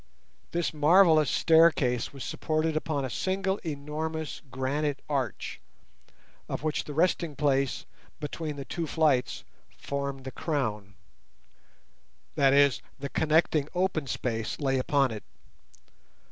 This 0.49 0.73
marvellous 0.73 1.29
staircase 1.29 2.11
was 2.11 2.23
supported 2.23 2.75
upon 2.75 3.05
a 3.05 3.09
single 3.11 3.57
enormous 3.59 4.41
granite 4.49 4.99
arch, 5.07 5.61
of 6.49 6.63
which 6.63 6.85
the 6.85 6.95
resting 6.95 7.35
place 7.35 7.85
between 8.19 8.55
the 8.55 8.65
two 8.65 8.87
flights 8.87 9.43
formed 9.77 10.23
the 10.23 10.31
crown; 10.31 10.95
that 12.33 12.51
is, 12.51 12.81
the 12.97 13.09
connecting 13.09 13.69
open 13.75 14.07
space 14.07 14.59
lay 14.59 14.79
upon 14.79 15.11
it. 15.11 15.23